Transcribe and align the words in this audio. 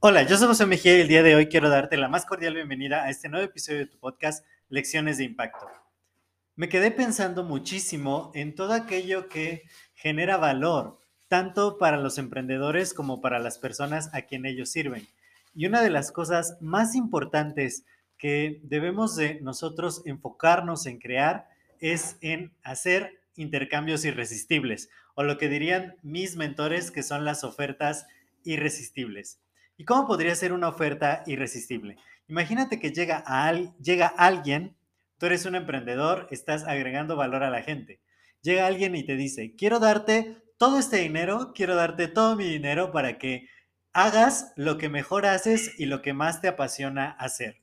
Hola, 0.00 0.22
yo 0.22 0.38
soy 0.38 0.46
José 0.46 0.64
Mejía 0.64 0.96
y 0.96 1.00
el 1.00 1.08
día 1.08 1.22
de 1.22 1.34
hoy 1.34 1.48
quiero 1.48 1.68
darte 1.68 1.96
la 1.96 2.08
más 2.08 2.24
cordial 2.24 2.54
bienvenida 2.54 3.02
a 3.02 3.10
este 3.10 3.28
nuevo 3.28 3.44
episodio 3.44 3.80
de 3.80 3.86
tu 3.86 3.98
podcast 3.98 4.46
Lecciones 4.68 5.18
de 5.18 5.24
Impacto. 5.24 5.66
Me 6.54 6.68
quedé 6.68 6.90
pensando 6.92 7.42
muchísimo 7.42 8.30
en 8.34 8.54
todo 8.54 8.74
aquello 8.74 9.28
que 9.28 9.64
genera 9.94 10.36
valor, 10.36 10.98
tanto 11.26 11.78
para 11.78 11.96
los 11.96 12.16
emprendedores 12.16 12.94
como 12.94 13.20
para 13.20 13.38
las 13.38 13.58
personas 13.58 14.08
a 14.14 14.22
quien 14.22 14.46
ellos 14.46 14.70
sirven. 14.70 15.06
Y 15.52 15.66
una 15.66 15.82
de 15.82 15.90
las 15.90 16.12
cosas 16.12 16.56
más 16.60 16.94
importantes 16.94 17.84
que 18.18 18.60
debemos 18.62 19.16
de 19.16 19.40
nosotros 19.40 20.02
enfocarnos 20.04 20.86
en 20.86 21.00
crear 21.00 21.48
es 21.80 22.16
en 22.20 22.52
hacer 22.62 23.17
intercambios 23.38 24.04
irresistibles, 24.04 24.90
o 25.14 25.22
lo 25.22 25.38
que 25.38 25.48
dirían 25.48 25.96
mis 26.02 26.36
mentores 26.36 26.90
que 26.90 27.02
son 27.02 27.24
las 27.24 27.44
ofertas 27.44 28.06
irresistibles. 28.44 29.40
¿Y 29.76 29.84
cómo 29.84 30.06
podría 30.06 30.34
ser 30.34 30.52
una 30.52 30.68
oferta 30.68 31.22
irresistible? 31.26 31.96
Imagínate 32.26 32.78
que 32.78 32.92
llega, 32.92 33.24
a 33.26 33.46
alguien, 33.46 34.76
tú 35.18 35.26
eres 35.26 35.46
un 35.46 35.54
emprendedor, 35.54 36.28
estás 36.30 36.64
agregando 36.64 37.16
valor 37.16 37.42
a 37.42 37.50
la 37.50 37.62
gente. 37.62 38.00
Llega 38.42 38.66
alguien 38.66 38.94
y 38.94 39.04
te 39.04 39.16
dice, 39.16 39.54
quiero 39.56 39.78
darte 39.78 40.36
todo 40.58 40.78
este 40.78 40.98
dinero, 40.98 41.52
quiero 41.54 41.74
darte 41.74 42.08
todo 42.08 42.36
mi 42.36 42.44
dinero 42.44 42.92
para 42.92 43.18
que 43.18 43.48
hagas 43.92 44.52
lo 44.56 44.78
que 44.78 44.88
mejor 44.88 45.26
haces 45.26 45.78
y 45.78 45.86
lo 45.86 46.02
que 46.02 46.12
más 46.12 46.40
te 46.40 46.48
apasiona 46.48 47.10
hacer. 47.12 47.62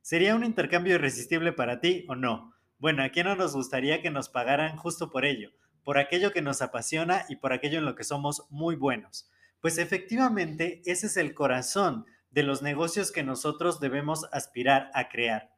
¿Sería 0.00 0.34
un 0.34 0.44
intercambio 0.44 0.94
irresistible 0.94 1.52
para 1.52 1.80
ti 1.80 2.04
o 2.08 2.14
no? 2.14 2.53
Bueno, 2.84 3.02
¿a 3.02 3.08
quién 3.08 3.24
no 3.24 3.34
nos 3.34 3.54
gustaría 3.54 4.02
que 4.02 4.10
nos 4.10 4.28
pagaran 4.28 4.76
justo 4.76 5.10
por 5.10 5.24
ello? 5.24 5.52
Por 5.84 5.96
aquello 5.96 6.32
que 6.34 6.42
nos 6.42 6.60
apasiona 6.60 7.24
y 7.30 7.36
por 7.36 7.54
aquello 7.54 7.78
en 7.78 7.86
lo 7.86 7.94
que 7.94 8.04
somos 8.04 8.44
muy 8.50 8.76
buenos. 8.76 9.26
Pues 9.62 9.78
efectivamente, 9.78 10.82
ese 10.84 11.06
es 11.06 11.16
el 11.16 11.32
corazón 11.32 12.04
de 12.30 12.42
los 12.42 12.60
negocios 12.60 13.10
que 13.10 13.22
nosotros 13.22 13.80
debemos 13.80 14.26
aspirar 14.32 14.90
a 14.92 15.08
crear. 15.08 15.50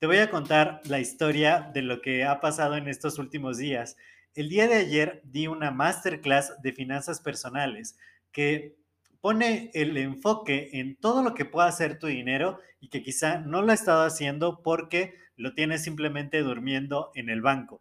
Te 0.00 0.08
voy 0.08 0.16
a 0.16 0.28
contar 0.28 0.80
la 0.86 0.98
historia 0.98 1.70
de 1.72 1.82
lo 1.82 2.02
que 2.02 2.24
ha 2.24 2.40
pasado 2.40 2.74
en 2.74 2.88
estos 2.88 3.16
últimos 3.20 3.58
días. 3.58 3.96
El 4.34 4.48
día 4.48 4.66
de 4.66 4.74
ayer 4.74 5.20
di 5.22 5.46
una 5.46 5.70
masterclass 5.70 6.60
de 6.62 6.72
finanzas 6.72 7.20
personales 7.20 7.96
que 8.32 8.76
pone 9.22 9.70
el 9.72 9.96
enfoque 9.96 10.70
en 10.72 10.96
todo 10.96 11.22
lo 11.22 11.32
que 11.32 11.44
pueda 11.44 11.68
hacer 11.68 11.98
tu 12.00 12.08
dinero 12.08 12.58
y 12.80 12.88
que 12.88 13.04
quizá 13.04 13.38
no 13.38 13.62
lo 13.62 13.70
ha 13.70 13.74
estado 13.74 14.02
haciendo 14.04 14.62
porque 14.62 15.14
lo 15.36 15.54
tienes 15.54 15.84
simplemente 15.84 16.42
durmiendo 16.42 17.12
en 17.14 17.30
el 17.30 17.40
banco. 17.40 17.80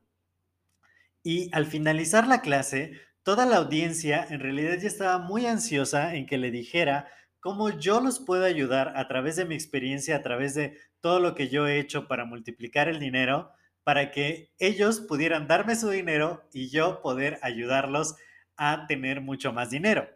Y 1.23 1.49
al 1.51 1.65
finalizar 1.65 2.27
la 2.27 2.41
clase, 2.41 2.93
toda 3.23 3.47
la 3.47 3.57
audiencia 3.57 4.25
en 4.29 4.39
realidad 4.39 4.77
ya 4.79 4.87
estaba 4.87 5.17
muy 5.17 5.47
ansiosa 5.47 6.13
en 6.15 6.27
que 6.27 6.37
le 6.37 6.51
dijera 6.51 7.07
cómo 7.39 7.71
yo 7.71 8.01
los 8.01 8.19
puedo 8.19 8.45
ayudar 8.45 8.93
a 8.95 9.07
través 9.07 9.35
de 9.35 9.45
mi 9.45 9.55
experiencia, 9.55 10.17
a 10.17 10.21
través 10.21 10.53
de 10.53 10.77
todo 10.99 11.19
lo 11.19 11.33
que 11.33 11.49
yo 11.49 11.67
he 11.67 11.79
hecho 11.79 12.07
para 12.07 12.23
multiplicar 12.23 12.87
el 12.87 12.99
dinero, 12.99 13.51
para 13.83 14.11
que 14.11 14.51
ellos 14.59 15.01
pudieran 15.01 15.47
darme 15.47 15.75
su 15.75 15.89
dinero 15.89 16.47
y 16.53 16.69
yo 16.69 17.01
poder 17.01 17.39
ayudarlos 17.41 18.15
a 18.57 18.85
tener 18.85 19.21
mucho 19.21 19.51
más 19.53 19.71
dinero. 19.71 20.07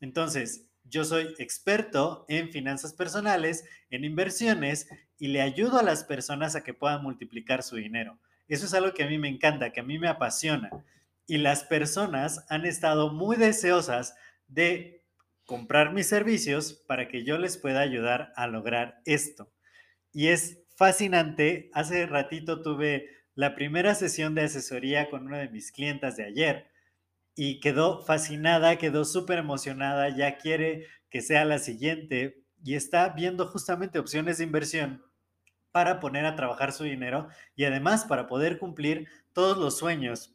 Entonces, 0.00 0.71
yo 0.92 1.06
soy 1.06 1.34
experto 1.38 2.26
en 2.28 2.50
finanzas 2.50 2.92
personales, 2.92 3.64
en 3.88 4.04
inversiones 4.04 4.88
y 5.18 5.28
le 5.28 5.40
ayudo 5.40 5.78
a 5.78 5.82
las 5.82 6.04
personas 6.04 6.54
a 6.54 6.62
que 6.62 6.74
puedan 6.74 7.02
multiplicar 7.02 7.62
su 7.62 7.76
dinero. 7.76 8.18
Eso 8.46 8.66
es 8.66 8.74
algo 8.74 8.92
que 8.92 9.02
a 9.02 9.06
mí 9.06 9.16
me 9.16 9.30
encanta, 9.30 9.72
que 9.72 9.80
a 9.80 9.84
mí 9.84 9.98
me 9.98 10.08
apasiona 10.08 10.70
y 11.26 11.38
las 11.38 11.64
personas 11.64 12.44
han 12.50 12.66
estado 12.66 13.10
muy 13.10 13.36
deseosas 13.36 14.14
de 14.48 15.02
comprar 15.46 15.94
mis 15.94 16.08
servicios 16.08 16.74
para 16.86 17.08
que 17.08 17.24
yo 17.24 17.38
les 17.38 17.56
pueda 17.56 17.80
ayudar 17.80 18.34
a 18.36 18.46
lograr 18.46 19.00
esto. 19.06 19.50
Y 20.12 20.28
es 20.28 20.58
fascinante. 20.76 21.70
Hace 21.72 22.04
ratito 22.04 22.60
tuve 22.60 23.08
la 23.34 23.54
primera 23.54 23.94
sesión 23.94 24.34
de 24.34 24.42
asesoría 24.42 25.08
con 25.08 25.24
una 25.24 25.38
de 25.38 25.48
mis 25.48 25.72
clientas 25.72 26.16
de 26.16 26.24
ayer 26.24 26.71
y 27.34 27.60
quedó 27.60 28.04
fascinada, 28.04 28.76
quedó 28.76 29.04
súper 29.04 29.38
emocionada, 29.38 30.08
ya 30.10 30.36
quiere 30.38 30.86
que 31.10 31.20
sea 31.20 31.44
la 31.44 31.58
siguiente 31.58 32.42
y 32.64 32.74
está 32.74 33.08
viendo 33.10 33.46
justamente 33.48 33.98
opciones 33.98 34.38
de 34.38 34.44
inversión 34.44 35.02
para 35.72 36.00
poner 36.00 36.26
a 36.26 36.36
trabajar 36.36 36.72
su 36.72 36.84
dinero 36.84 37.28
y 37.56 37.64
además 37.64 38.04
para 38.04 38.26
poder 38.26 38.58
cumplir 38.58 39.08
todos 39.32 39.56
los 39.58 39.78
sueños 39.78 40.34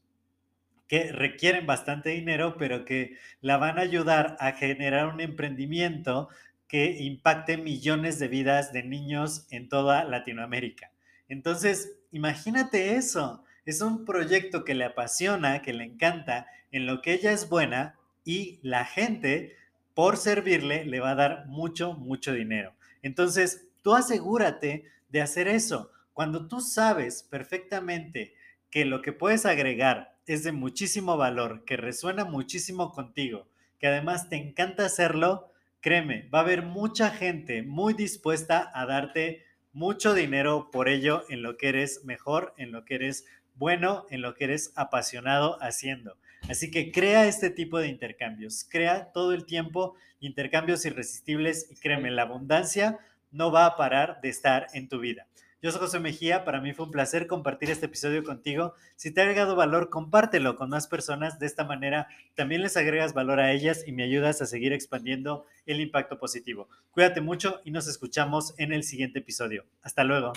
que 0.88 1.12
requieren 1.12 1.66
bastante 1.66 2.10
dinero, 2.10 2.56
pero 2.58 2.86
que 2.86 3.18
la 3.42 3.58
van 3.58 3.78
a 3.78 3.82
ayudar 3.82 4.38
a 4.40 4.54
generar 4.54 5.08
un 5.14 5.22
emprendimiento 5.22 6.30
que 6.68 6.98
impacte 7.00 7.58
millones 7.58 8.20
de 8.20 8.28
vidas 8.28 8.74
de 8.74 8.84
niños 8.84 9.48
en 9.52 9.70
toda 9.70 10.04
Latinoamérica. 10.04 10.92
Entonces, 11.30 11.98
imagínate 12.12 12.96
eso. 12.96 13.44
Es 13.68 13.82
un 13.82 14.06
proyecto 14.06 14.64
que 14.64 14.76
le 14.76 14.86
apasiona, 14.86 15.62
que 15.62 15.74
le 15.74 15.84
encanta, 15.84 16.48
en 16.72 16.86
lo 16.86 17.02
que 17.02 17.12
ella 17.12 17.34
es 17.34 17.50
buena 17.50 18.00
y 18.24 18.60
la 18.62 18.86
gente, 18.86 19.58
por 19.94 20.16
servirle, 20.16 20.86
le 20.86 21.02
va 21.02 21.12
a 21.12 21.16
dar 21.16 21.48
mucho, 21.48 21.92
mucho 21.92 22.32
dinero. 22.32 22.74
Entonces, 23.02 23.68
tú 23.82 23.94
asegúrate 23.94 24.86
de 25.10 25.22
hacer 25.22 25.50
eso. 25.50 25.92
Cuando 26.14 26.48
tú 26.48 26.62
sabes 26.62 27.24
perfectamente 27.24 28.36
que 28.70 28.86
lo 28.86 29.02
que 29.02 29.12
puedes 29.12 29.46
agregar 29.46 30.16
es 30.28 30.46
de 30.46 30.54
muchísimo 30.54 31.18
valor, 31.18 31.66
que 31.66 31.76
resuena 31.76 32.24
muchísimo 32.24 32.94
contigo, 32.94 33.50
que 33.80 33.88
además 33.88 34.30
te 34.30 34.38
encanta 34.38 34.86
hacerlo, 34.86 35.52
créeme, 35.82 36.30
va 36.34 36.40
a 36.40 36.44
haber 36.44 36.62
mucha 36.62 37.10
gente 37.10 37.64
muy 37.64 37.94
dispuesta 37.94 38.72
a 38.74 38.86
darte 38.86 39.44
mucho 39.78 40.16
dinero 40.16 40.72
por 40.72 40.90
ello 40.90 41.24
en 41.30 41.44
lo 41.44 41.56
que 41.56 41.70
eres 41.70 42.04
mejor, 42.04 42.56
en 42.58 42.72
lo 42.72 42.84
que 42.84 42.96
eres 42.96 43.26
bueno, 43.58 44.06
en 44.10 44.22
lo 44.22 44.36
que 44.36 44.46
eres 44.46 44.72
apasionado 44.76 45.58
haciendo. 45.62 46.18
Así 46.50 46.72
que 46.72 46.92
crea 46.92 47.28
este 47.28 47.50
tipo 47.50 47.80
de 47.80 47.88
intercambios, 47.88 48.66
crea 48.70 49.12
todo 49.12 49.34
el 49.34 49.46
tiempo 49.46 49.96
intercambios 50.20 50.86
irresistibles 50.86 51.68
y 51.72 51.76
créeme, 51.76 52.12
la 52.12 52.24
abundancia 52.24 53.00
no 53.32 53.52
va 53.52 53.66
a 53.66 53.76
parar 53.76 54.22
de 54.22 54.30
estar 54.30 54.68
en 54.74 54.88
tu 54.88 55.00
vida. 55.00 55.28
Yo 55.60 55.72
soy 55.72 55.82
José 55.82 56.00
Mejía, 56.00 56.46
para 56.46 56.62
mí 56.62 56.72
fue 56.74 56.86
un 56.86 56.92
placer 56.92 57.26
compartir 57.26 57.72
este 57.72 57.88
episodio 57.88 58.24
contigo. 58.24 58.76
Si 58.96 59.12
te 59.12 59.22
ha 59.22 59.24
agregado 59.24 59.56
valor, 59.56 59.90
compártelo 59.90 60.56
con 60.56 60.70
más 60.70 60.88
personas. 60.88 61.40
De 61.40 61.48
esta 61.48 61.66
manera 61.66 62.08
también 62.36 62.62
les 62.62 62.78
agregas 62.78 63.16
valor 63.16 63.40
a 63.40 63.52
ellas 63.52 63.84
y 63.88 63.92
me 63.92 64.04
ayudas 64.04 64.40
a 64.42 64.46
seguir 64.46 64.72
expandiendo 64.72 65.46
el 65.66 65.82
impacto 65.82 66.20
positivo. 66.20 66.70
Cuídate 66.92 67.22
mucho 67.22 67.60
y 67.66 67.72
nos 67.72 67.88
escuchamos 67.88 68.54
en 68.60 68.72
el 68.72 68.84
siguiente 68.84 69.20
episodio. 69.20 69.66
Hasta 69.82 70.04
luego. 70.04 70.34